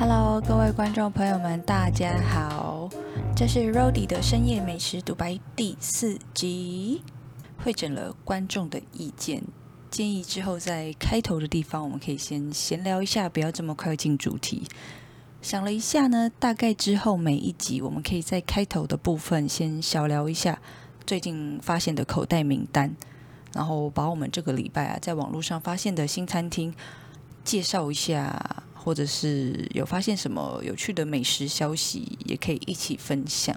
[0.00, 2.88] Hello，各位观众朋友们，大家好，
[3.36, 7.02] 这是 Rody 的深夜美食独白第四集，
[7.62, 9.42] 会诊了观众的意见，
[9.90, 14.66] 建议之后在开头的地方，我们可以先闲聊一下，不要这么快进主题。
[15.42, 20.58] 想了一下呢，大概之后每一集，我们可以在开头的部分先小聊一下
[21.04, 22.96] 最近发现的口袋名单，
[23.52, 26.74] 然后把我们这个礼拜啊在网络上发现的新餐厅
[27.44, 28.62] 介绍一下。
[28.82, 33.54] 或者是有发现什么有趣的美食消息，也可以一起分享。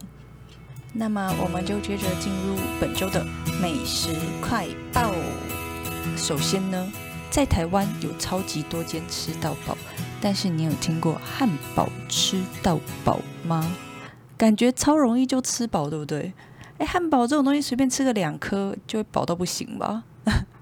[0.94, 3.26] 那么，我们就接着进入本周的
[3.62, 4.10] 美食
[4.42, 5.14] 快报。
[6.18, 6.92] 首先呢，
[7.32, 9.78] 在台湾有超级多间吃到饱，
[10.22, 13.76] 但是你有听过汉堡吃到饱吗？
[14.38, 16.34] 感觉超容易就吃饱，对不对？
[16.80, 20.04] 哎，汉堡这种东西随便吃个两颗就会饱到不行吧？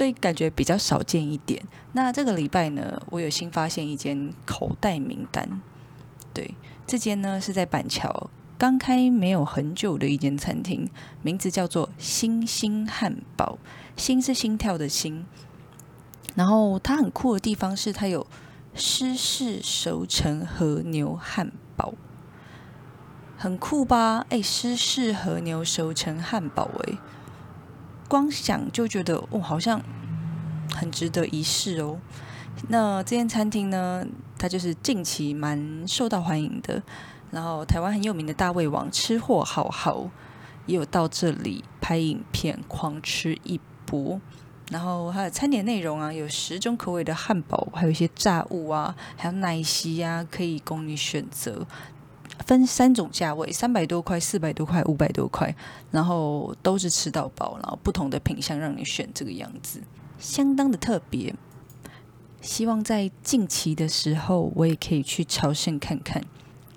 [0.00, 1.62] 所以感觉比较少见一点。
[1.92, 5.60] 那这个礼拜呢，我有新发现一间口袋名单。
[6.32, 6.54] 对，
[6.86, 10.88] 这间呢是在板桥刚开没有很久的一间餐厅，
[11.20, 13.58] 名字叫做星星汉堡。
[13.94, 15.26] 心是心跳的心。
[16.34, 18.26] 然后它很酷的地方是，它有
[18.72, 21.92] 湿式熟成和牛汉堡，
[23.36, 24.24] 很酷吧？
[24.30, 26.96] 哎，湿式和牛熟成汉堡，哎。
[28.10, 29.80] 光想就觉得哦，好像
[30.74, 32.00] 很值得一试哦。
[32.68, 34.04] 那这间餐厅呢，
[34.36, 36.82] 它就是近期蛮受到欢迎的。
[37.30, 40.10] 然后台湾很有名的大胃王吃货好好
[40.66, 44.20] 也有到这里拍影片狂吃一波。
[44.72, 51.64] 然后它的餐点内容啊，有十种口味的汉堡，还有一些炸物啊，还有奶昔啊，可以供你选择。
[52.46, 55.54] 分三种价位，三百多块、四百多块、五百多块，
[55.90, 59.80] 然后都是吃到饱，然后不同的品相让你选，这个样子
[60.18, 61.34] 相当的特别。
[62.40, 66.22] 希望在近期的时候，我也可以去朝圣看看。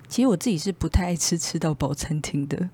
[0.06, 2.68] 其实我自己是不太爱吃吃到饱餐厅的，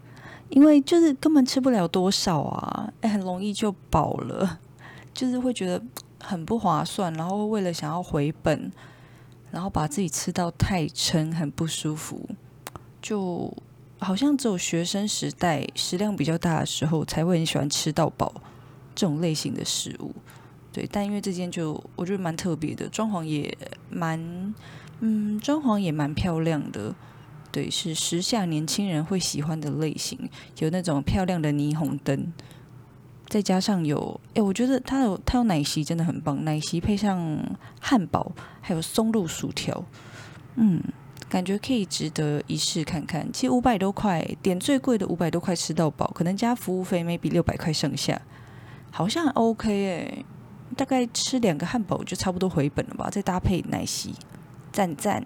[0.48, 4.58] 因为就是根本吃不了多少啊，哎，很容易就饱了，
[5.14, 5.80] 就是会觉得
[6.20, 8.70] 很不划算，然后为了想要回本，
[9.52, 12.28] 然后把自己吃到太撑，很不舒服。
[13.02, 13.52] 就
[13.98, 18.32] 好像只有学生时代食量比较大的时候，才会很喜欢吃到饱
[18.94, 20.14] 这种类型的食物。
[20.72, 23.56] 对，但因为这间就我觉得蛮特别的，装潢也
[23.88, 24.54] 蛮
[25.00, 26.94] 嗯，装潢也蛮漂亮的。
[27.52, 32.32] 对，是时下年轻人会喜欢的类型，有那种漂亮的霓虹灯，
[33.26, 37.44] 再加上有哎，我觉得它有它有奶昔真的很棒，奶昔配上
[37.80, 38.30] 汉堡，
[38.60, 39.84] 还有松露薯条，
[40.54, 40.80] 嗯。
[41.30, 43.32] 感觉可以值得一试看看。
[43.32, 48.20] 其实五百多块点最贵的五百多块吃到饱，可能加服务费 maybe 六百块剩下，
[48.90, 50.26] 好像 OK 诶。
[50.76, 53.08] 大概吃两个汉堡就差不多回本了吧？
[53.10, 54.14] 再搭配奶昔，
[54.70, 55.24] 赞赞。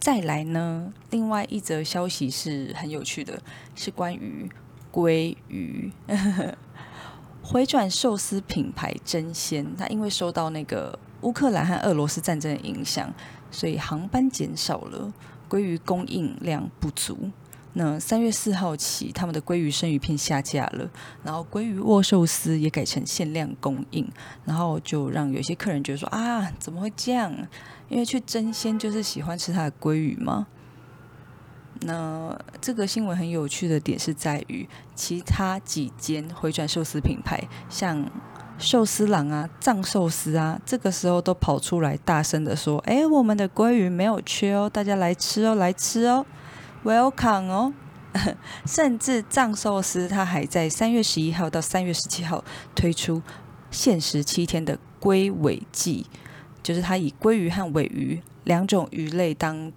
[0.00, 3.40] 再来呢，另外一则消息是很有趣的，
[3.74, 4.50] 是关于
[4.92, 5.92] 鲑鱼。
[7.42, 13.12] 回转寿司品牌真鲜，它因为受到那个乌克兰和俄罗斯战争的影响，
[13.50, 15.12] 所以航班减少了。
[15.50, 17.28] 鲑鱼供应量不足，
[17.72, 20.88] 那三月四号起，他们的鲑鱼生鱼片下架了，
[21.24, 24.08] 然后鲑鱼握寿司也改成限量供应，
[24.44, 27.34] 然后就让有些客人觉得说啊，怎么会这样？
[27.88, 30.46] 因为去争鲜就是喜欢吃它的鲑鱼吗？
[31.80, 38.08] 那这个新闻很有趣的点是在于，其他几间回转寿司品牌，像。
[38.60, 46.26] 寿司郎啊，藏寿司啊，这个时候都跑出来大声的说：“哎，我们的鲑鱼没有缺哦，大家来吃哦，来吃哦
[46.84, 47.72] ，Welcome 哦！”
[48.66, 52.44] 甚至藏寿司它还在三月十一号到三月十七号
[52.74, 53.22] 推出
[53.70, 56.06] 限时七天的鲑尾季，
[56.62, 59.72] 就是它以鲑鱼和尾鱼两种鱼类当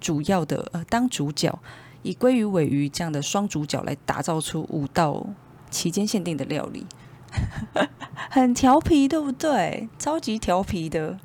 [0.00, 1.58] 主要的呃当主角，
[2.02, 5.24] 以鲑鱼尾鱼这样的双主角来打造出五道
[5.70, 6.84] 期间限定的料理。
[8.30, 9.88] 很调皮，对不对？
[9.98, 11.18] 超级调皮的，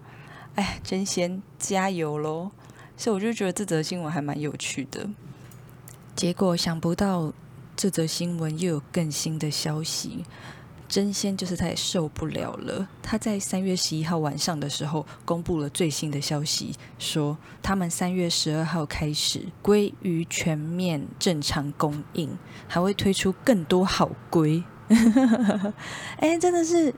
[0.55, 2.51] 哎，真仙，加油喽！
[2.97, 5.09] 所以我就觉得这则新闻还蛮有趣的。
[6.15, 7.33] 结果想不到，
[7.75, 10.23] 这则新闻又有更新的消息。
[10.87, 12.87] 真仙就是他也受不了了。
[13.01, 22.37] 他在三月十一号晚上的时候公布了最新的消息，说他们三月十二号开始鲑鱼全面正常供应，
[22.67, 24.63] 还会推出更多好龟。
[26.17, 26.93] 哎，真的是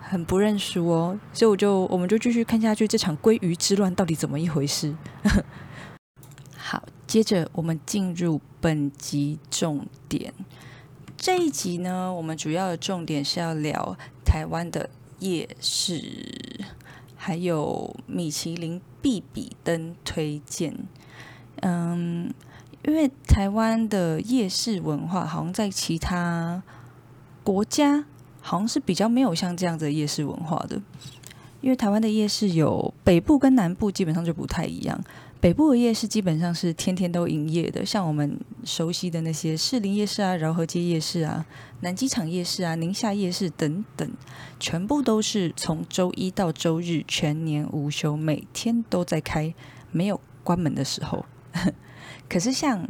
[0.00, 4.94] 很不认输哦，所以我就我们就继续看下去，这场鲑鱼之乱到底怎么一回事？
[6.56, 10.32] 好，接着我们进入本集重点。
[11.16, 16.64] 这一集呢，我们主要的重点是要聊台湾的夜市。
[17.20, 20.72] 还有米其林必比登推荐。
[21.62, 22.32] 嗯，
[22.86, 26.62] 因为台湾的夜市文化好像在其他
[27.48, 28.04] 国家
[28.42, 30.78] 好像是比较没有像这样子的夜市文化的。
[31.62, 35.02] 因为台湾的夜市有北部跟南部基本上就不太一样。
[35.40, 41.46] 北部的夜市基本上是天天都营业的，像我们熟悉的那些士林夜市啊、饶河街夜市啊、
[41.80, 44.06] 南机场夜市啊、宁夏夜市等等，
[44.60, 49.54] 全部都是从周一到周日全年无休，每天都在开，
[49.90, 51.24] 没有关门的时候。
[52.28, 52.86] 可是像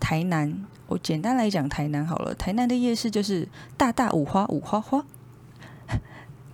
[0.00, 5.04] 台南，我简单来讲台南好了，台南的夜市就是大大五花五花花。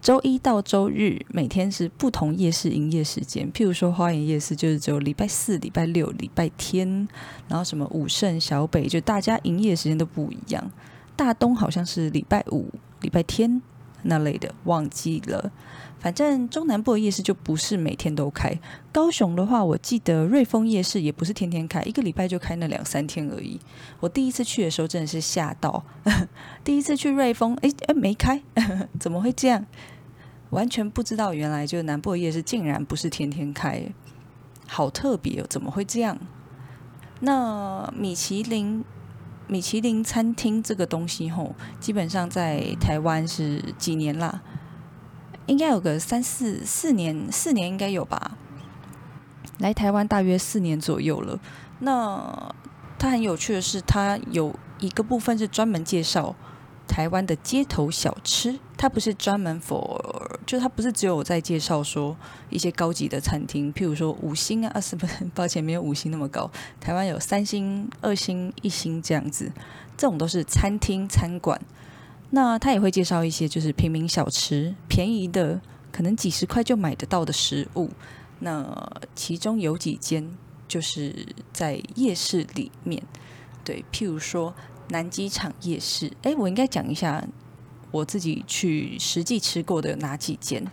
[0.00, 7.06] 周一到周日每天是不同夜市营业时间，譬如说花园夜市就是只有礼拜四、礼拜六、礼拜天，
[7.48, 10.70] 然后什么武圣、小北，就大家营业时间都不一样。
[11.14, 12.70] 大东好像是礼拜五、
[13.02, 13.60] 礼拜天
[14.02, 15.52] 那类的，忘记了。
[15.98, 18.58] 反正中南部的夜市就不是每天都开。
[18.90, 23.60] 高雄的话，我记得瑞丰夜市也不是天天开，一个礼拜就开那两三天而已。
[24.00, 25.84] 我第一次去的时候真的是吓到，
[26.64, 28.42] 第一次去瑞丰，哎哎没开，
[28.98, 29.66] 怎么会这样？
[30.48, 33.82] 完全不知道原来就南部的夜市竟然不是天天开，
[34.66, 36.18] 好特别哦，怎么会这样？
[37.20, 38.82] 那米其林
[39.50, 44.40] 米其林餐厅这个东西吼，基本上在台湾是几年啦？
[45.46, 48.38] 应该有个三四四年，四年应该有吧。
[49.58, 51.40] 来台湾大约四年左右了。
[51.80, 52.54] 那
[52.96, 56.36] 它很有趣的是，它有一个部分是专门介绍
[56.90, 58.58] 台湾的街头小吃。
[58.76, 62.16] 它不是专门 for，就它不是只有在介绍说
[62.48, 65.24] 一些高级的餐厅，譬如说五星啊，是不是？
[65.36, 66.50] 抱歉，没有五星那么高。
[66.80, 69.52] 台湾有三星、二星、一星这样子，
[69.98, 71.60] 这种都是餐厅餐馆。
[72.30, 75.60] 那他也会介绍一些就是平民小吃，便宜的，
[75.92, 77.90] 可能几十块就买得到的食物。
[78.38, 80.26] 那其中有几间
[80.66, 83.02] 就是在夜市里面，
[83.62, 84.54] 对，譬如说
[84.90, 86.12] 南机场夜市。
[86.22, 87.26] 哎，我应该讲一下
[87.90, 90.64] 我自己去实际吃过的有哪几间。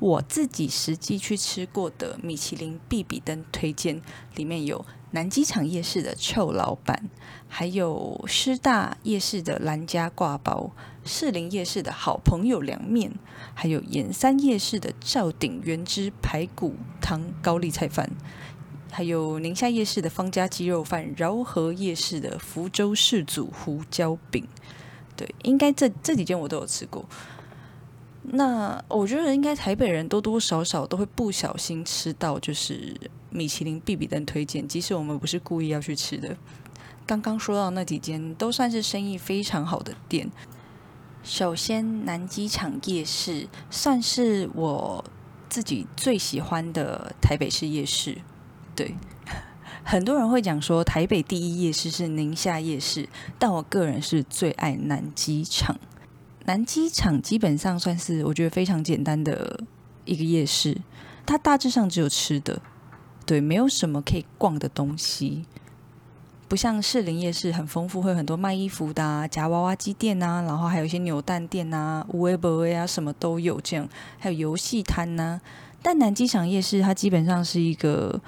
[0.00, 4.02] 我自己实际去吃过的米其林必比登推荐
[4.34, 4.84] 里面有。
[5.12, 7.08] 南机场夜市的臭老板，
[7.46, 10.72] 还有师大夜市的兰家挂包，
[11.04, 13.12] 士林夜市的好朋友凉面，
[13.54, 18.10] 还有盐山夜市的赵鼎原汁排骨汤高丽菜饭，
[18.94, 24.46] 还有宁夏夜市的方家鸡肉饭，饶河夜市的福州市祖胡椒饼。
[25.16, 27.04] 对，应该这这几间我都有吃过。
[28.22, 32.94] 那我觉得应该台北人多多少少都会不小心吃到，就是
[33.30, 36.36] 米其林必比登推荐，即使我们不是故意要去吃的。
[37.04, 40.30] 刚刚说到那几间都算是生意非常好的店。
[41.24, 45.04] 首先，南机场夜市算是我
[45.48, 48.18] 自己最喜欢的台北市夜市。
[48.74, 48.94] 对，
[49.84, 55.78] 很多人会讲说台北第一夜市是宁夏夜市，但我个人是最爱南机场。
[56.46, 59.60] 南机场基本上算是我觉得非常简单的
[60.04, 60.76] 一个夜市，
[61.24, 62.60] 它大致上只有吃的，
[63.24, 65.46] 对，没有什么可以逛的东西，
[66.46, 73.88] 不像士林夜市很丰富，会有很多卖衣服的、夹娃娃机店啊，然后还有一些扭蛋店啊、无为不为啊，什么都有这样，
[74.18, 75.40] 还有游戏摊呐。
[75.80, 78.20] 但南机场夜市它基本上是一个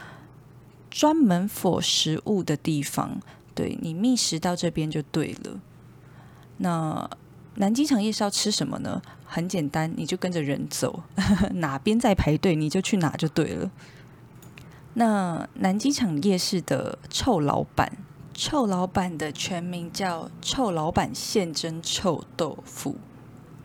[0.97, 3.21] 专门 for 食物的地方，
[3.55, 5.61] 对你觅食到这边就对了。
[6.57, 7.11] 那
[7.57, 9.03] 南京场夜市要吃什么呢？
[9.27, 11.03] 很简单，你就跟着人走，
[11.57, 13.71] 哪边在排队你就去哪就对了。
[14.95, 17.99] 那南京场夜市的臭老板，
[18.33, 22.97] 臭老板的全名叫臭老板现蒸臭豆腐。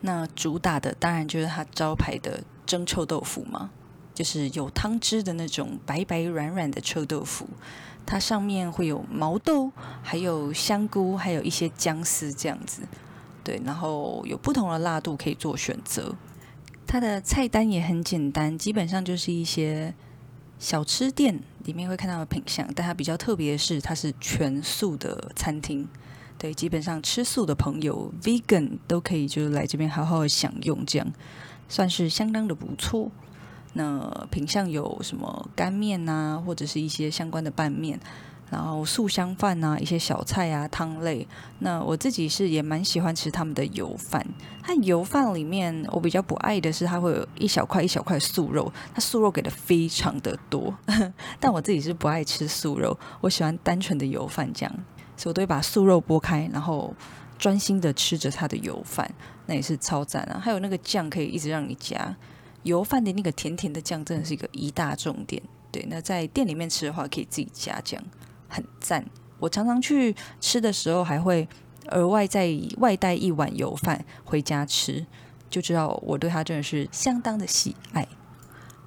[0.02, 3.70] 那主打的当然就是他招牌的蒸臭豆腐嘛，
[4.14, 7.48] 就是有汤汁的那种白白软软的臭豆腐。
[8.04, 9.70] 它上面会有毛豆，
[10.02, 12.82] 还有香菇，还有一些姜丝这样子。
[13.44, 16.14] 对，然后有不同的辣度可以做选择。
[16.84, 19.94] 它的菜单也很简单，基本上就是一些
[20.58, 22.68] 小吃店里面会看到的品相。
[22.74, 25.88] 但它比较特别的是，它是全素的餐厅。
[26.36, 31.12] 对，基本上吃素的朋友，vegan 都可以就是来这边好好享用，这样
[31.68, 33.12] 算是相当的不错。
[33.74, 37.98] 那品相有什么干面啊，或者是一些相关的拌面。
[38.50, 41.26] 然后素香饭呐，一些小菜啊，汤类。
[41.60, 44.22] 那我自己是也蛮喜欢吃他们的油饭。
[44.62, 50.74] 它油饭里面，我比较不爱的是它会有一小块一小块素肉，它素肉给的非常的多。
[51.40, 54.72] 但我自己是不爱吃素肉，我喜欢单纯的油饭这样，
[55.16, 56.94] 所以我都会把素肉剥开，然后
[57.38, 59.10] 专心的吃着它的油饭，
[59.46, 60.38] 那也是超赞啊。
[60.38, 62.14] 还有那个酱可以一直让你加，
[62.62, 65.42] 油饭的那个甜甜的酱真的是一个一大重点。
[65.70, 68.02] 对，那在店里面吃的话，可以自己加酱，
[68.48, 69.04] 很赞。
[69.38, 71.48] 我常常去吃的时候，还会
[71.90, 75.04] 额外再外带一碗油饭回家吃，
[75.50, 78.06] 就知道我对他真的是相当的喜爱。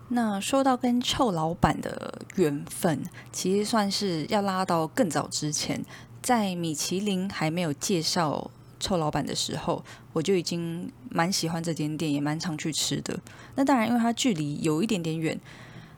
[0.10, 5.84] 那说到跟臭老板的缘分，其实算是要拉到更早之前，
[6.22, 13.20] 在米其林还没有介绍臭老板的时候，我就已经蛮喜欢这间店，也蛮常去吃的。
[13.56, 15.40] 那当然，因为它距离有一点点远，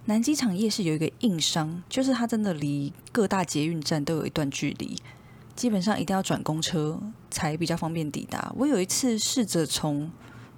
[0.06, 4.98] 南机场夜市有一个硬伤，就是它真的离各大捷运站都有一段距离，
[5.56, 8.54] 基本上一定要转公车才比较方便抵达。
[8.58, 10.12] 我有一次试着从，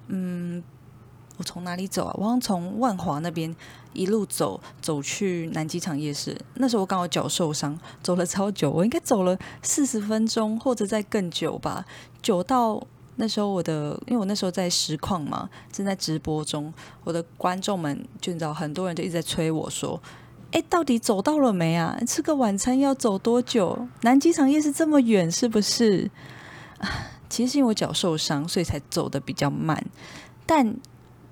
[0.08, 0.62] 嗯。
[1.36, 2.14] 我从哪里走啊？
[2.18, 3.56] 我好像从万华那边
[3.92, 6.36] 一路走走去南机场夜市。
[6.54, 11.84] 那时候我刚好脚受伤，走了超久，我应该走了四十分钟或者再更久吧。
[12.22, 12.80] 久到
[13.16, 16.72] 那时候我的，因为我那时候在实况嘛，正在直播中，
[17.04, 20.00] 我的观众们就你知道，很多人就一直在催我说
[20.52, 21.98] ：“哎，到底走到了没啊？
[22.06, 23.88] 吃个晚餐要走多久？
[24.02, 26.10] 南机场夜市这么远，是不是？”
[27.28, 29.84] 其实因为我脚受伤，所以才走的比较慢，
[30.46, 30.76] 但。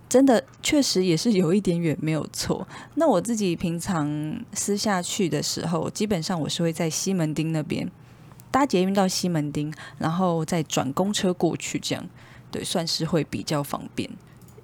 [0.09, 2.67] 真的确实也是有一点远，没有错。
[2.97, 7.91] 那我自己平常私下去的时候，基本上我是会在西门町那边
[8.51, 12.09] 搭捷运到西门町，然后再转公车过去，这样
[12.51, 14.09] 对，算是会比较方便。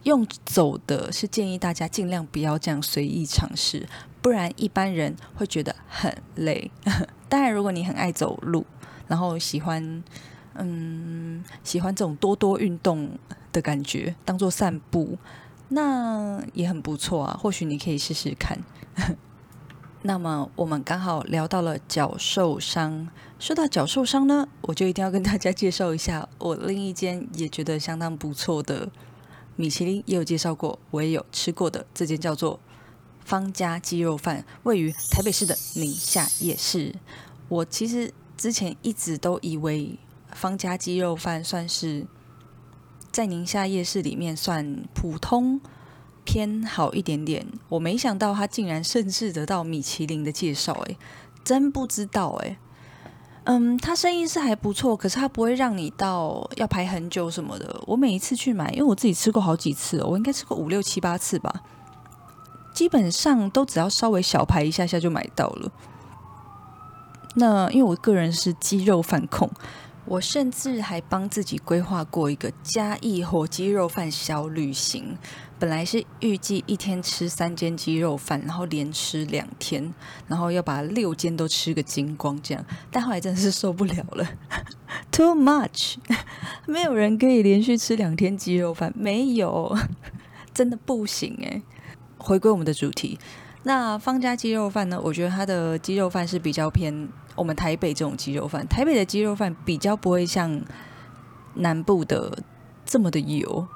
[0.05, 3.87] 用走的是建议大家尽量不要这样随意尝试，
[4.21, 6.71] 不然一般人会觉得很累。
[7.29, 8.67] 当然，如果你很爱走路，
[9.09, 10.03] 然后喜欢
[10.57, 13.11] 嗯喜欢这种多多运动。
[13.55, 15.17] 的感觉当做散步，
[15.69, 17.39] 那也很不错啊。
[17.41, 18.59] 或许你可以试试看。
[20.03, 23.09] 那么我们刚好聊到了脚受伤，
[23.39, 28.91] 说到脚受伤呢，我就一定要跟大家介绍一下我另一间也觉得相当不错的
[29.55, 32.59] 米其林也有介绍过，我也有吃过的这间叫做
[33.25, 36.93] 方家鸡肉饭，位于台北市的宁夏夜市。
[37.49, 39.97] 我其实之前一直都以为
[40.35, 42.07] 方家鸡肉饭算是。
[43.13, 45.61] 在宁夏夜市里面算普通
[46.25, 50.99] 偏好一点点，我没想到他竟然甚至得到米其林的介绍，诶，
[51.45, 52.57] 真不知道诶。
[53.45, 57.81] 嗯，他生意是还不错，可是他不会让你到要排很久什么的。
[57.87, 61.63] 我每一次去买，因为我自己吃过好几次，我应该吃过五六七八次吧，
[62.75, 65.71] 基本上都只要稍微小排一下下就买到了。
[67.37, 69.49] 那因为我个人是鸡肉饭控。
[70.07, 75.17] 我甚至还帮自己规划过一个嘉义火鸡肉饭小旅行，
[75.59, 79.95] 本来是预计一天吃三间鸡肉饭，然后连吃两天，
[80.29, 82.63] 然后要把六间都吃个精光这样。
[82.91, 84.29] 但后来真的是受不了了，
[85.11, 85.95] too much，
[86.67, 89.75] 没有人可以连续吃两天鸡肉饭，没有，
[90.53, 91.63] 真的不行诶。
[92.19, 93.19] 回归我们的主题，
[93.63, 95.01] 那方家鸡肉饭呢？
[95.03, 97.09] 我觉得它的鸡肉饭是比较偏。
[97.35, 100.63] 我们台北这种鸡肉饭，台北的鸡肉饭比较不会像
[101.55, 102.43] 南部的
[102.85, 103.67] 这么的油。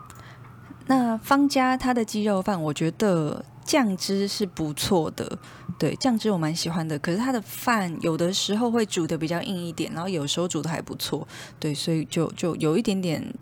[0.86, 5.38] 那方家它的鸡肉饭，我觉得酱汁是不错的，
[5.78, 6.98] 对酱汁我蛮喜欢的。
[6.98, 11.28] 可是它的饭有的时候会煮的比较硬一点，然后有时候煮的还不错，
[11.60, 13.34] 对，所以就就有一点点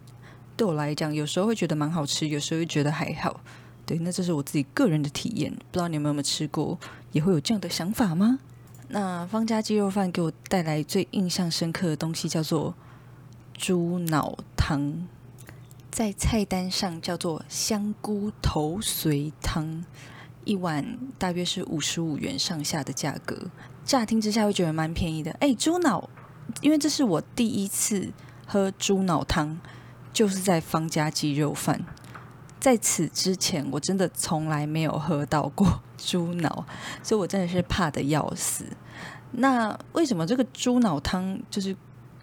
[0.57, 3.41] 对我来讲，有时候会觉得蛮好吃，有时候会觉得还好。
[3.85, 6.77] 对，那这是我自己个人的体验，不知道你们有没有吃过，
[7.13, 8.41] 也会有这样的想法吗？
[8.89, 12.75] 那方家鸡肉饭给我带来最印象深刻的东西叫做
[13.53, 15.09] 猪脑汤，
[15.91, 19.85] 在菜单上叫做香菇头髓汤，
[20.45, 23.51] 一碗大约是五十五元上下的价格，
[23.85, 25.33] 乍听之下会觉得蛮便宜的。
[25.41, 26.09] 哎，猪脑，
[26.61, 28.13] 因为这是我第一次
[28.47, 29.59] 喝猪脑汤，
[30.13, 31.85] 就是在方家鸡肉饭。
[32.59, 36.65] 在此之前，我真的从来没有喝到过 猪脑，
[37.03, 38.65] 所以我真的是怕的要死。
[39.33, 41.77] 那为什么这个猪脑汤就是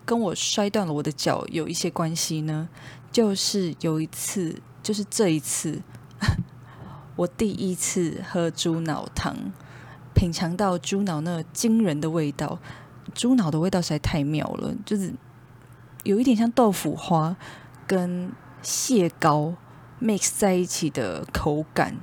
[0.04, 2.68] 跟我摔断了我的脚有一些关系呢？
[3.12, 5.82] 就是有一次，就是这一次，
[7.16, 9.36] 我第一次喝猪脑汤，
[10.16, 12.60] 品尝到猪脑那惊人的味道。
[13.14, 15.14] 猪脑的味道实在太妙了，就是
[16.04, 17.36] 有一点像豆腐花
[17.86, 18.32] 跟
[18.64, 19.54] 蟹膏。
[20.04, 21.96] Mix 在一起的口感，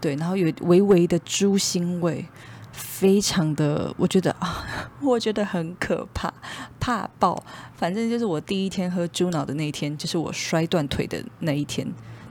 [0.00, 2.26] 对，然后有微微的猪腥味，
[2.72, 4.66] 非常的，我觉得啊，
[5.00, 6.32] 我觉得很可怕，
[6.78, 7.42] 怕爆。
[7.74, 11.86] 反正就是我第一天喝猪脑的那一天，就是我摔断腿的那一天，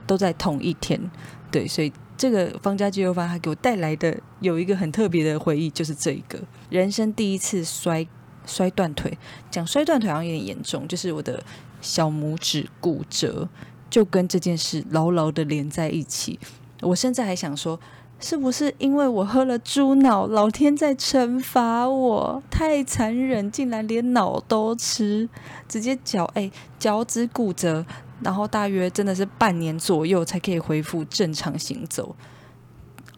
[0.06, 1.10] 都在同一天。
[1.50, 6.38] 对，所以这个方家鸡肉饭，它给我带来的有一个很特别的回忆，就是这一个
[6.70, 8.06] 人生第一次摔
[8.44, 9.16] 摔断腿。
[9.50, 11.42] 讲摔断腿好像有点严重，就是我的
[11.80, 13.48] 小拇指骨折。
[13.90, 16.38] 就跟这件事牢牢的连在一起。
[16.82, 17.78] 我甚至还想说，
[18.20, 22.42] 是不是因为我喝了猪脑，老天在惩罚我？
[22.50, 25.28] 太残忍，竟然连脑都吃，
[25.68, 27.84] 直接脚哎脚趾骨折，
[28.22, 32.14] 然后大约真的是半年左右才可以恢复正常行走。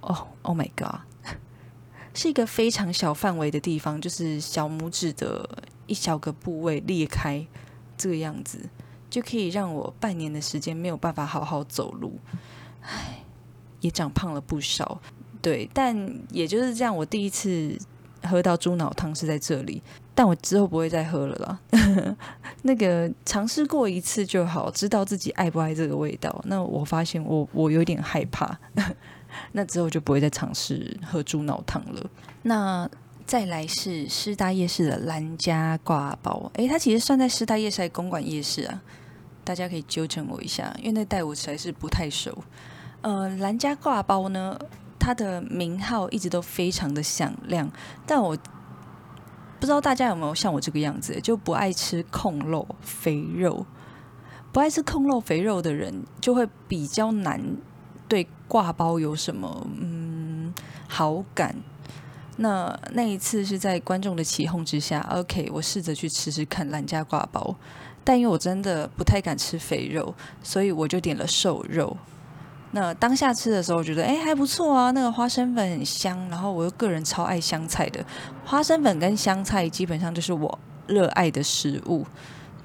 [0.00, 1.00] 哦，Oh my god，
[2.14, 5.48] 是一个非常小范围的地方，就是小拇指的
[5.86, 7.46] 一小个部位裂开，
[7.96, 8.70] 这个样子
[9.18, 12.18] 就可以让我半年的时间没有办法好好走路。
[12.82, 13.16] 唉。
[13.80, 15.00] 也长胖了不少，
[15.40, 15.96] 对，但
[16.32, 16.96] 也就是这样。
[16.96, 17.78] 我第一次
[18.24, 19.80] 喝到猪脑汤是在这里，
[20.16, 22.16] 但我之后不会再喝了啦。
[22.62, 26.42] 那个尝试过一次就好，知道自己爱不爱这个味道。
[26.46, 28.58] 那我发现我我有点害怕，
[29.54, 32.04] 那之后就不会再尝试喝猪脑汤了。
[32.42, 32.90] 那
[33.24, 38.82] 再来是师大夜市的兰家挂包，诶，它其实算在师大夜市还是公馆夜市啊？
[39.48, 42.36] 大家可以纠正我一下，因为那代我实在是不太熟。
[43.00, 44.58] 呃，兰家挂包呢，
[44.98, 47.70] 它的名号一直都非常的响亮，
[48.06, 48.36] 但我
[49.58, 53.64] 不知道大家有没有像我这个样子，就不爱吃控肉肥肉，
[54.52, 57.40] 不爱吃控肉肥肉的人，就会比较难
[58.06, 60.52] 对挂包有什么嗯
[60.86, 61.56] 好感。
[62.36, 67.56] 那那一次是在观众的起哄之下，OK，我试着去吃吃看兰家挂包，
[68.08, 71.94] 但因为我真的不太敢吃肥肉，所以我就点了瘦肉。
[72.70, 78.02] 那当下吃的时候，我觉得哎还不错啊，那个花生粉很香，然后我又个人超爱香菜的，
[78.46, 82.06] 花生粉跟香菜基本上就是我热爱的食物，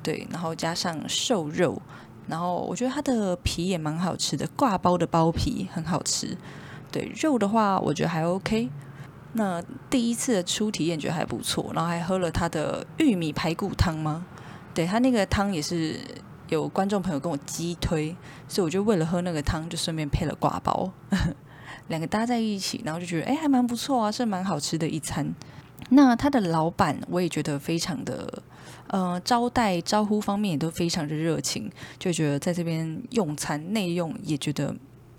[0.01, 1.81] 对，然后加上瘦肉，
[2.25, 6.38] 然后我觉得它的皮也蛮好吃的，挂包的包皮很好吃，
[6.89, 8.69] 对，肉的话我觉得还 OK。
[9.33, 14.25] 那第一次的初体验觉得还不错，然后还喝了它的玉米排骨汤吗？
[14.74, 16.00] 对，他那个汤也是。
[16.50, 18.15] 有观众朋友跟我激推，
[18.48, 20.92] 所以我就为了喝那个汤，就顺便配了挂包，
[21.88, 25.33] 两个搭在一起，然后就觉得哎，还蛮不错啊，是蛮好吃的一餐。
[25.90, 28.44] 那他的老板我也觉得非常的，
[28.88, 34.75] 呃，招待招呼方面也都非常的热情，就觉得在这边用餐内用也觉得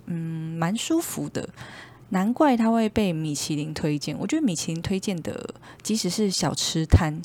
[0.07, 1.49] 嗯蛮舒服的，
[2.11, 4.17] 难怪他会被米其林推荐。
[4.21, 7.21] 我觉得米其林推荐的，即使是小吃摊。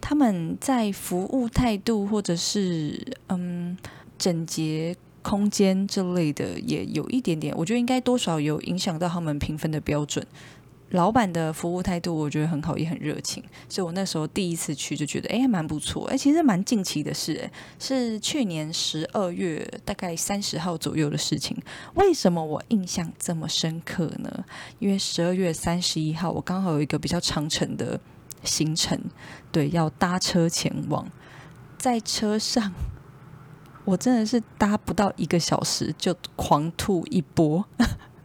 [0.00, 3.76] 他们在服务态度或者是嗯
[4.18, 10.26] 整洁空间之类的，也有一点点，我觉得应该多少有影响到他们评分的标准。
[10.90, 21.56] 老板的服务态度我觉得很好，也很热情，所以我那时候第一次去就觉得哎蛮不错，哎其实蛮近期的事，哎是去年十二月大概三十号左右的事情。
[21.94, 24.44] 为什么我印象这么深刻呢？
[24.80, 28.00] 因为十二月三十一号我刚好有一个比较长程的。
[28.42, 28.98] 行程
[29.52, 31.06] 对，要搭车前往，
[31.76, 32.72] 在车上，
[33.84, 37.64] 我真的是搭不到一个小时就狂吐一波，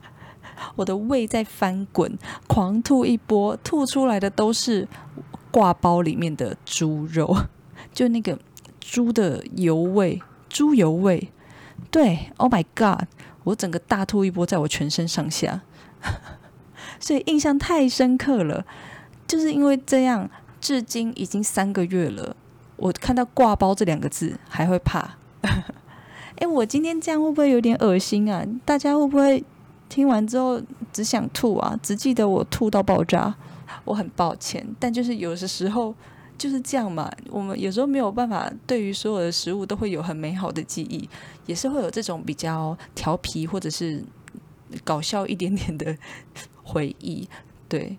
[0.75, 4.87] 我的胃在翻滚，狂吐一波，吐出来的都是
[5.51, 7.35] 挂包里面的猪肉，
[7.93, 8.37] 就那个
[8.79, 11.31] 猪的油味，猪油味，
[11.89, 13.07] 对，Oh my God，
[13.43, 15.61] 我整个大吐一波在我全身上下，
[16.99, 18.65] 所以印象太深刻了。
[19.27, 20.29] 就是因为这样，
[20.61, 22.35] 至今已经三个月了，
[22.77, 25.17] 我看到“挂包”这两个字还会怕。
[26.37, 28.45] 哎，我今天这样会不会有点恶心啊？
[28.65, 29.43] 大家会不会
[29.87, 30.61] 听完之后
[30.91, 31.79] 只想吐啊？
[31.81, 33.33] 只记得我吐到爆炸？
[33.83, 35.93] 我很抱歉，但就是有的时候
[36.37, 37.11] 就是这样嘛。
[37.29, 41.07] 我们有时候没有办法对于所有的食物都会有很美好的记忆，
[41.45, 44.03] 也是会有这种比较调皮或者是
[44.83, 45.95] 搞笑一点点的
[46.63, 47.27] 回忆，
[47.69, 47.97] 对。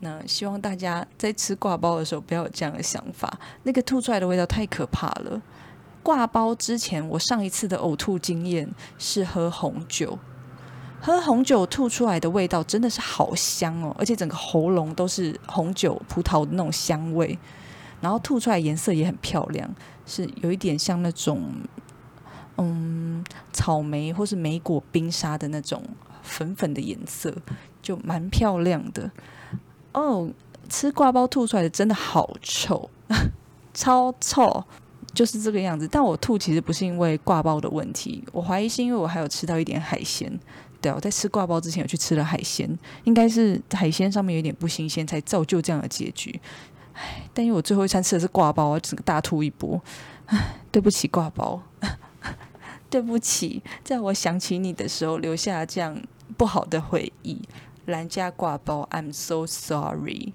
[0.00, 5.40] 那希望大家在吃挂包的时候不要有这样的想法，那个吐出来的味道太可怕了。
[6.02, 10.18] 挂包之前，我上一次的呕吐经验是喝红酒，
[11.00, 17.38] 喝红酒吐出来的味道真的是好香哦，而且整个喉咙都是红酒葡萄的那种香味，
[18.02, 21.42] 然后吐出来颜色也很漂亮，是有一点像那种
[22.58, 25.82] 嗯草莓或是莓果冰沙的那种
[26.22, 27.34] 粉粉的颜色，
[27.80, 29.10] 就蛮漂亮的。
[29.94, 30.28] 哦，
[30.68, 32.90] 吃挂包吐出来的真的好臭，
[33.72, 34.62] 超臭，
[35.14, 35.88] 就是这个样子。
[35.88, 40.38] 但我吐其实不是因为挂包的问题，我怀疑是因为我还有吃到一点海鲜。
[40.80, 46.38] 对，我在吃挂包之前有去吃了海鲜，应该是海鲜上面有点不新鲜，才造就这样的结局。
[47.32, 49.80] 但因为我最后一餐吃的是挂包，我整个大吐一波。
[50.70, 51.62] 对不起挂包，
[52.88, 55.96] 对不起，在我想起你的时候留下这样
[56.36, 57.38] 不好的回忆。
[57.86, 60.32] 兰家挂包，I'm so sorry。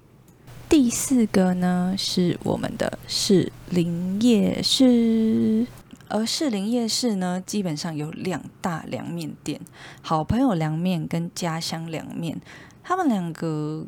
[0.68, 5.66] 第四个呢是我们的士林夜市，
[6.08, 9.60] 而士林夜市呢，基本上有两大凉面店，
[10.00, 12.40] 好朋友凉面跟家乡凉面，
[12.84, 13.84] 他们两个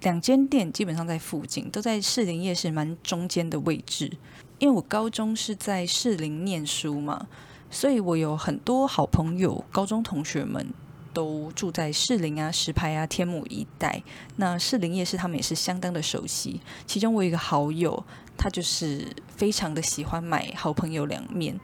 [0.00, 4.10] 两间店基本上在附近，都在士林夜市蛮中间的位置。
[4.58, 7.26] 因为我高中是在士林念书嘛，
[7.70, 10.66] 所以我有很多好朋友，高中同学们
[11.12, 14.02] 都住在士林啊、石牌啊、天母一带。
[14.36, 16.60] 那士林夜市他们也是相当的熟悉。
[16.86, 18.04] 其中我有一个好友。
[18.34, 21.60] 他就是非常的喜欢买好朋友凉面，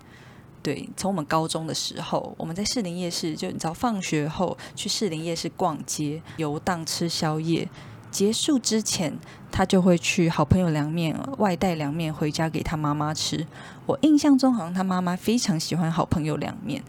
[0.62, 7.68] 对，从我们高中的时候，我们在士林夜市，就你知道，放学后去士林夜市逛街、游荡、吃宵夜，
[8.12, 9.18] 结束之前，
[9.50, 13.46] 他就会去好朋友凉面外带凉面回家给他妈妈吃。
[13.86, 16.84] 我印象中好像他妈妈非常喜欢好朋友凉面，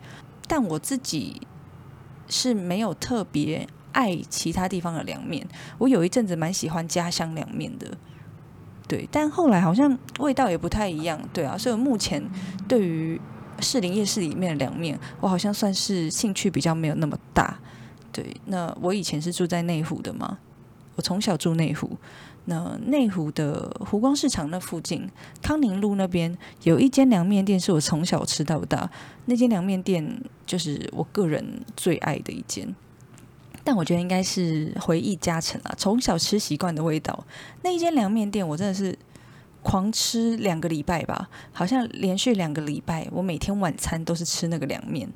[0.47, 1.41] 但我自己
[2.29, 5.45] 是没有特别爱其他地方的凉面。
[5.77, 7.97] 我有一阵子蛮喜欢家乡凉面的。
[8.87, 12.23] 对，但后来好像味道也不太一样，对啊，所以目前
[12.67, 13.19] 对于
[13.59, 17.59] 士林夜市里面的凉面，我好像算是兴趣比较没有那么大。
[18.11, 20.39] 对，那我以前是住在内湖的嘛，
[20.95, 21.95] 我从小住内湖，
[22.49, 25.07] 那内湖的湖光市场那附近，
[25.41, 28.89] 康宁路那边有一间凉面店，是我从小吃到大，
[29.25, 32.75] 那间凉面店就是我个人最爱的一间。
[33.63, 37.23] 但我觉得应该是回忆加成啊，从小吃习惯的味道。
[37.61, 38.97] 那一间凉面店，我真的是
[39.61, 45.07] 狂吃两个礼拜吧，好像连续两个礼拜，我每天晚餐都是吃那个凉面，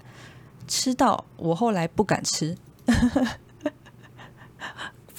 [0.67, 2.55] 吃到我后来不敢吃，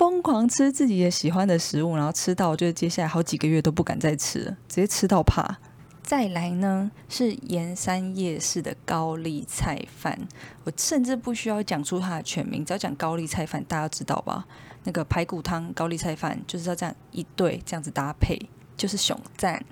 [0.04, 5.56] 疯狂吃自己也喜欢的食物，然后吃到就是接下来好几个月都不敢再吃，直接吃到怕。
[6.02, 10.18] 再来呢是盐山夜市的高丽菜饭，
[10.64, 14.44] 我甚至不需要讲出它的全名，只要讲高丽菜饭，大家知道吧？
[14.82, 18.38] 那个排骨汤、高丽菜饭就是要这样一对这样子搭配，
[18.76, 19.64] 就是熊赞。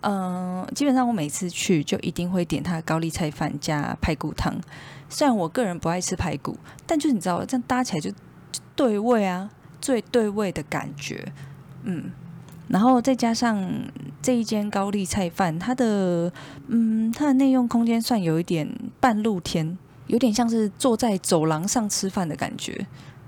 [0.00, 4.60] 嗯，基本上我每次去就一定会点它的高丽菜饭加排骨汤。
[5.08, 8.10] 虽然我个人不爱吃排骨，但就是你知道这样搭起来就
[8.76, 11.32] 对味啊，最对味的感觉。
[11.82, 12.12] 嗯。
[12.68, 13.70] 然后再加上
[14.20, 16.32] 这一间高丽菜饭，它的
[16.66, 22.84] 嗯，它的内用空间算有一点半露天，有点像是坐在走廊上吃饭的感觉。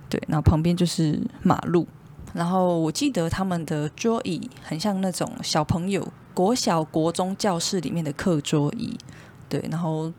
[0.08, 1.86] 对，然后旁边就是马路。
[2.34, 8.98] 然后我记得他们的桌椅很像那种小朋友国小、国中教室里面的课桌椅。
[9.48, 10.12] 对，然后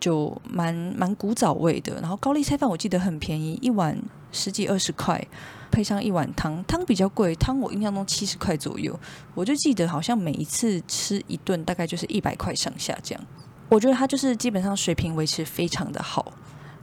[0.00, 2.00] 就蛮蛮古早味的。
[2.00, 3.96] 然后高丽菜饭我记得很便宜，一碗
[4.32, 5.26] 十几二十块。
[5.72, 8.98] 配上一碗汤，汤比较贵，汤我印象中七十块左右。
[9.36, 13.24] 我就记得好像每一次吃一顿大概就是一百块上下这样。
[13.68, 16.32] 我觉得它就是基本上水平维持非常的好，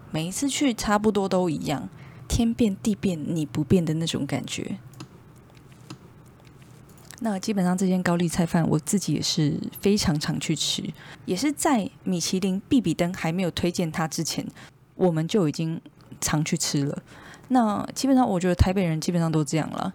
[0.10, 1.89] 每一次去差不多都一样，
[2.29, 4.77] 天变地变你不变的那种感觉。
[7.19, 10.81] 那基本上这间高丽菜饭我自己也是非常常去吃，
[11.25, 14.47] 也是在米其林必比登还没有推荐它之前，
[14.95, 15.81] 我们就已经
[16.21, 17.03] 常去吃了。
[17.49, 19.93] 那基本上，我觉得台北人基本上都这样了。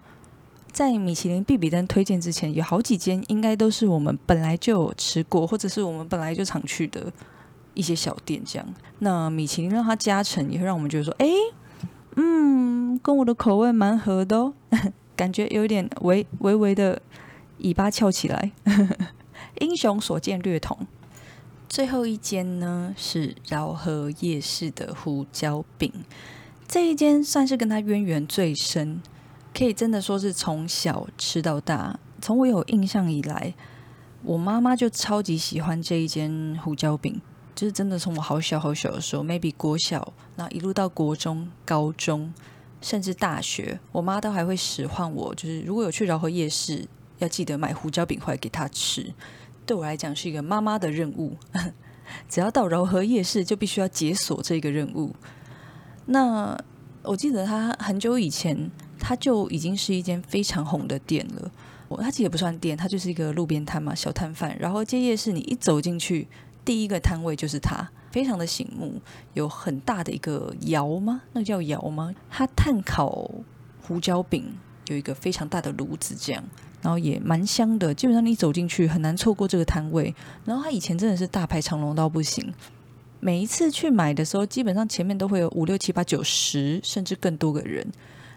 [0.71, 7.13] 在米其林必比登推荐之前，有好几间应该都是我们本来就有吃过，或者是我们本来就常去的
[7.75, 8.41] 一些小店。
[8.43, 11.27] 这样，那米其林让它加成，也会让我们觉得说，哎，
[12.15, 14.53] 嗯，跟我的口味蛮合的哦，
[15.15, 16.99] 感觉有点微微微的
[17.59, 18.51] 尾巴翘起来。
[19.61, 20.87] 英雄所见略同。
[21.69, 25.91] 最后一间呢是饶河夜市的胡椒饼。
[26.73, 28.99] 这一间算是跟他渊源最深，
[29.53, 31.99] 可以真的说是从小吃到大。
[32.19, 33.53] 从我有印象以来，
[34.23, 37.21] 我妈妈就超级喜欢这一间胡椒饼，
[37.53, 42.33] 就是真的从我好小好小的时候，maybe 国小，那一路到国中、高中，
[42.81, 46.87] 甚至大学，我妈都还会使唤我，就是如果有去饶河夜市，
[47.19, 49.13] 要记得买胡椒饼回来给她吃。
[49.67, 51.37] 对我来讲是一个妈妈的任务，
[52.27, 55.15] 只要到饶河夜市，就必须要解锁这个任务。
[56.05, 56.57] 那
[57.03, 61.51] 我记得他很久以前，他就已经是一间非常红的店了。
[61.89, 64.57] 我他其实也不算店，他就是一个路边摊嘛，小摊贩。
[64.57, 66.27] 然后街夜市，你一走进去，
[66.65, 68.99] 第一个摊位就是他，非常的醒目，
[69.33, 71.21] 有很大的一个窑吗？
[71.33, 72.13] 那叫窑吗？
[72.31, 73.29] 他炭烤
[73.81, 74.55] 胡椒饼，
[74.87, 76.43] 有一个非常大的炉子，这样，
[76.81, 77.93] 然后也蛮香的。
[77.93, 80.15] 基本上你走进去很难错过这个摊位。
[80.45, 82.53] 然后他以前真的是大排长龙到不行。
[83.23, 87.87] 每一次去买的时候，基本上前面都会有五六七八九十，甚至更多个人，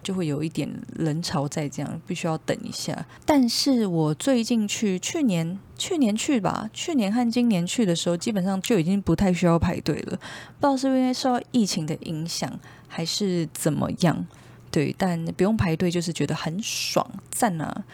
[0.01, 3.05] 就会有一点人潮在，这样必须要等一下。
[3.25, 10.11] 但是我最近去，去年去年去吧，去年和今年去的时候，基本上就已经不太需要排队了。
[10.13, 10.21] 不知
[10.61, 12.49] 道是因为受到疫情的影响，
[12.87, 14.25] 还是怎么样？
[14.71, 17.85] 对，但不用排队，就是觉得很爽赞啊。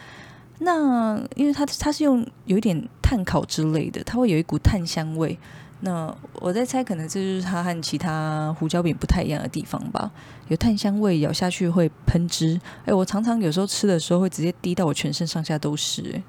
[0.59, 2.87] 那因为它它是用有一点。
[3.05, 5.37] 炭烤之类的，它会有一股炭香味。
[5.85, 10.09] 那我在猜，可能这就是它和其他胡椒饼不太一样的地方吧。
[10.47, 12.59] 有炭香味，咬下去会喷汁。
[12.85, 16.23] 哎，我常常有时候吃的时候会直接滴到我全身上下都是。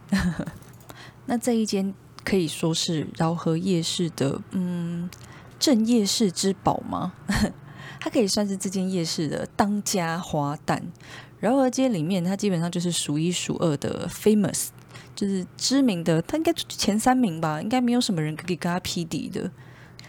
[1.27, 5.09] 那这一间可以说是饶河夜市的，嗯，
[5.61, 7.12] 正夜市之宝吗？
[8.01, 10.83] 它可以算是这间夜市的当家花旦。
[11.38, 14.71] 饶河街里面，它基本上就是数一数二的 famous。
[15.14, 19.50] 就是知名的，他应该前三名吧，应该没有什么人可以跟他匹敌的，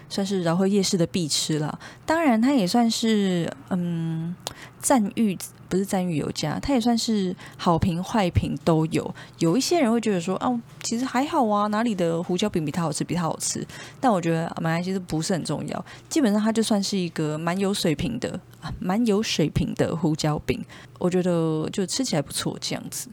[0.09, 1.79] 算是饶河夜市的必吃了。
[2.05, 4.35] 当然，他也算是嗯
[4.79, 5.37] 赞誉，
[5.67, 9.13] 不是赞誉有加，他也算是好评坏评都有。
[9.39, 13.65] 有一些人会觉得说，哦，其实还好啊，哪里的胡椒饼比它好吃，比它好吃。
[13.99, 18.39] 但我觉得马来西亚不是很重要，基本上它就算是一个蛮有水平的、
[18.79, 20.63] 蛮有水平的胡椒饼。
[20.99, 23.09] 我觉得就吃起来不错，这样子。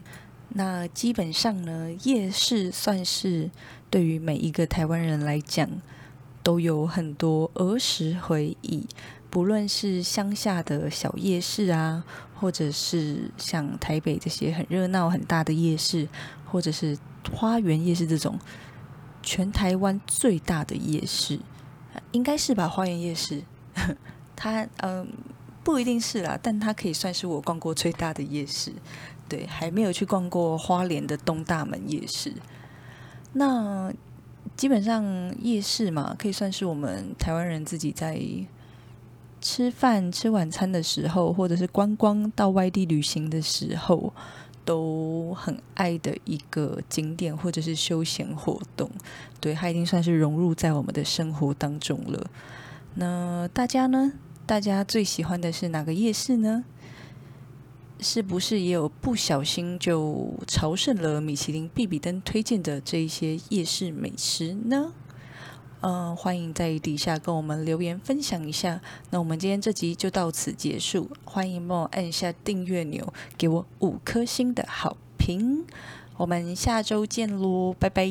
[0.53, 3.49] 那基本上呢，夜市算是
[3.89, 5.67] 对于每一个台湾人来讲，
[6.43, 8.87] 都有很多儿时回忆。
[9.31, 12.03] 不论是乡下的小夜市啊，
[12.39, 16.07] 或者是像台北这些很热闹很大的夜市，
[16.45, 16.95] 或者是
[17.33, 18.37] 花园夜市这种
[19.23, 21.39] 全台湾最大的夜市，
[22.11, 22.69] 应该是吧？
[22.69, 23.41] 花园夜市，
[24.35, 25.07] 它嗯
[25.63, 28.71] 不一定是啦，但它可以算是我逛过最大的夜市。
[29.33, 32.31] 对，还没有去逛过花莲的东大门夜市。
[33.31, 33.91] 那
[34.55, 35.03] 基本上
[35.41, 38.21] 夜市嘛，可以算是我们台湾人自己在
[39.41, 44.13] 吃饭、吃晚餐的时候，或者是观光到外地旅行的时候，
[44.63, 48.87] 都很爱的一个景点或者是休闲活动。
[49.39, 52.29] 对，它已经算是融入在我们的生活当中了。
[52.93, 54.13] 那大家呢？
[54.45, 56.65] 大家最喜欢的是哪个夜市呢？
[58.03, 64.93] 是不是也有不小心就朝圣了米其林必比登推荐的这一些夜市美食呢？
[65.81, 68.79] 嗯，欢迎在底下跟我们留言分享一下。
[69.09, 75.65] 那我们今天这集就到此结束，欢迎帮我按下订阅钮，给我五颗星的好评。
[76.17, 78.07] 我们下周见喽，拜拜。